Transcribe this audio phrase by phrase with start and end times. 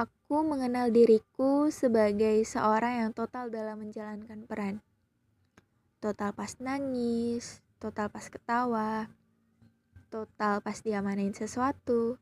[0.00, 4.80] Aku mengenal diriku sebagai seorang yang total dalam menjalankan peran.
[6.00, 9.12] Total pas nangis, total pas ketawa,
[10.08, 12.16] total pas diamanain sesuatu,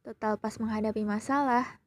[0.00, 1.84] total pas menghadapi masalah,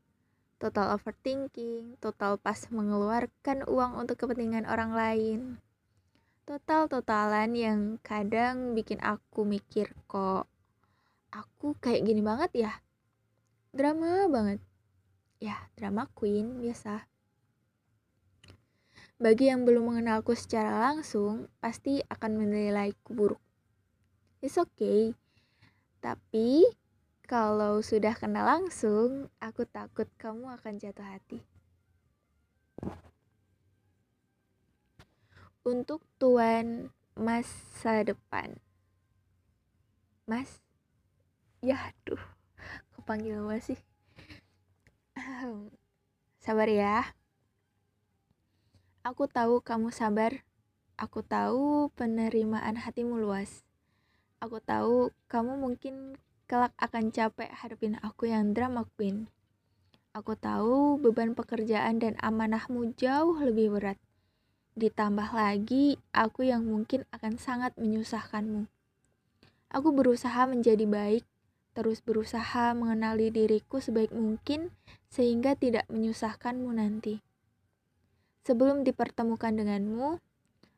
[0.61, 5.39] total overthinking, total pas mengeluarkan uang untuk kepentingan orang lain.
[6.45, 10.45] Total-totalan yang kadang bikin aku mikir kok
[11.33, 12.73] aku kayak gini banget ya.
[13.73, 14.61] Drama banget
[15.45, 17.05] ya drama queen biasa.
[19.21, 23.43] Bagi yang belum mengenalku secara langsung, pasti akan menilaiku buruk.
[24.41, 25.13] It's okay.
[26.01, 26.65] Tapi
[27.23, 31.39] kalau sudah kenal langsung, aku takut kamu akan jatuh hati.
[35.61, 38.57] Untuk tuan masa depan.
[40.27, 40.59] Mas,
[41.61, 42.21] ya aduh,
[42.97, 43.79] kepanggil mas sih.
[46.45, 47.17] Sabar ya.
[49.01, 50.45] Aku tahu kamu sabar.
[50.93, 53.65] Aku tahu penerimaan hatimu luas.
[54.37, 59.25] Aku tahu kamu mungkin kelak akan capek hadapin aku yang drama queen.
[60.13, 63.97] Aku tahu beban pekerjaan dan amanahmu jauh lebih berat.
[64.77, 68.69] Ditambah lagi, aku yang mungkin akan sangat menyusahkanmu.
[69.73, 71.25] Aku berusaha menjadi baik
[71.75, 74.71] terus berusaha mengenali diriku sebaik mungkin
[75.11, 77.19] sehingga tidak menyusahkanmu nanti.
[78.47, 80.23] Sebelum dipertemukan denganmu,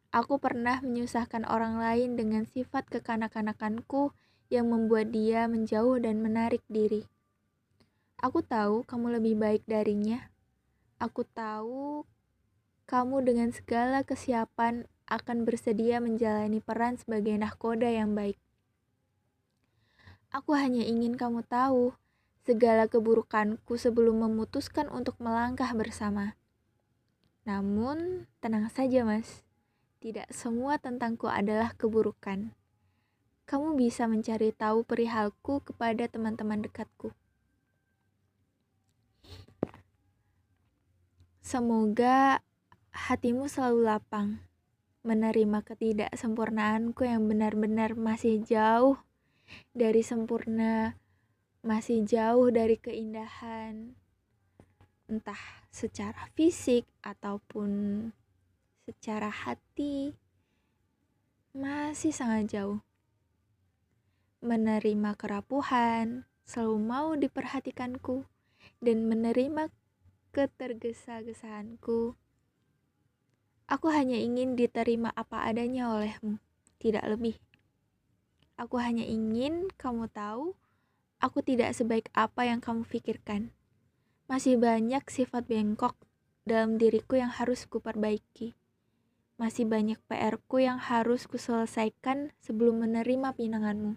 [0.09, 4.17] aku pernah menyusahkan orang lain dengan sifat kekanak-kanakanku
[4.49, 7.05] yang membuat dia menjauh dan menarik diri.
[8.17, 10.33] Aku tahu kamu lebih baik darinya.
[10.97, 12.07] Aku tahu
[12.89, 18.39] kamu dengan segala kesiapan akan bersedia menjalani peran sebagai nahkoda yang baik.
[20.37, 21.97] Aku hanya ingin kamu tahu
[22.45, 26.37] segala keburukanku sebelum memutuskan untuk melangkah bersama.
[27.41, 29.41] Namun, tenang saja, Mas.
[29.97, 32.53] Tidak semua tentangku adalah keburukan.
[33.49, 37.17] Kamu bisa mencari tahu perihalku kepada teman-teman dekatku.
[41.41, 42.45] Semoga
[42.93, 44.45] hatimu selalu lapang,
[45.01, 49.01] menerima ketidaksempurnaanku yang benar-benar masih jauh
[49.71, 50.95] dari sempurna,
[51.65, 53.95] masih jauh dari keindahan,
[55.07, 55.39] entah
[55.71, 57.69] secara fisik ataupun
[58.87, 60.15] secara hati,
[61.55, 62.79] masih sangat jauh.
[64.43, 68.23] Menerima kerapuhan, selalu mau diperhatikanku,
[68.79, 69.73] dan menerima
[70.31, 72.13] ketergesa-gesaanku.
[73.67, 76.39] Aku hanya ingin diterima apa adanya olehmu,
[76.79, 77.35] tidak lebih.
[78.57, 80.57] Aku hanya ingin kamu tahu,
[81.21, 83.53] aku tidak sebaik apa yang kamu pikirkan.
[84.25, 85.93] Masih banyak sifat bengkok
[86.41, 88.57] dalam diriku yang harus kuperbaiki.
[89.37, 93.93] Masih banyak PR-ku yang harus kuselesaikan sebelum menerima pinanganmu.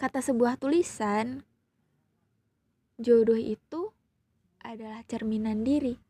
[0.00, 1.44] Kata sebuah tulisan,
[2.96, 3.92] jodoh itu
[4.64, 6.00] adalah cerminan diri.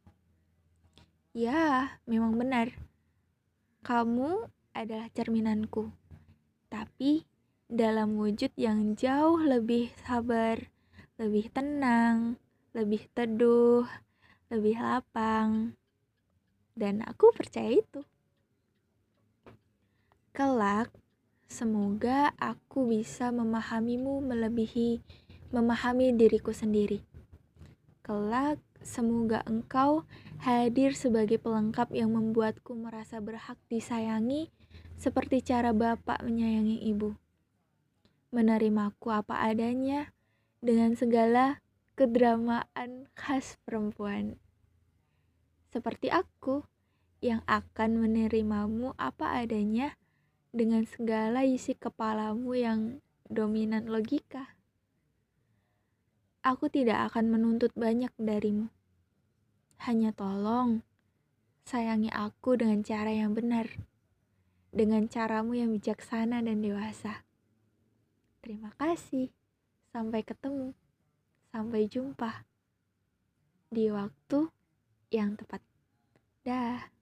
[1.34, 2.78] Ya, memang benar.
[3.82, 6.03] Kamu adalah cerminanku
[6.74, 7.22] tapi
[7.70, 10.58] dalam wujud yang jauh lebih sabar,
[11.22, 12.34] lebih tenang,
[12.74, 13.86] lebih teduh,
[14.50, 15.78] lebih lapang.
[16.74, 18.02] Dan aku percaya itu.
[20.34, 20.90] Kelak,
[21.46, 24.98] semoga aku bisa memahamimu melebihi
[25.54, 27.06] memahami diriku sendiri.
[28.02, 30.02] Kelak, semoga engkau
[30.42, 34.50] hadir sebagai pelengkap yang membuatku merasa berhak disayangi
[35.04, 37.12] seperti cara bapak menyayangi ibu.
[38.32, 40.16] Menerimaku apa adanya
[40.64, 41.60] dengan segala
[41.92, 44.40] kedramaan khas perempuan.
[45.68, 46.64] Seperti aku
[47.20, 49.92] yang akan menerimamu apa adanya
[50.56, 54.56] dengan segala isi kepalamu yang dominan logika.
[56.40, 58.72] Aku tidak akan menuntut banyak darimu.
[59.84, 60.80] Hanya tolong
[61.68, 63.68] sayangi aku dengan cara yang benar
[64.74, 67.22] dengan caramu yang bijaksana dan dewasa.
[68.42, 69.30] Terima kasih.
[69.94, 70.74] Sampai ketemu.
[71.54, 72.42] Sampai jumpa
[73.70, 74.50] di waktu
[75.14, 75.62] yang tepat.
[76.42, 76.93] Dah.